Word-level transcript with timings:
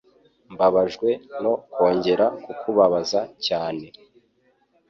Mbabajwe 0.53 1.09
no 1.43 1.53
kongera 1.73 2.25
kukubabaza 2.43 3.19
cyane. 3.45 3.85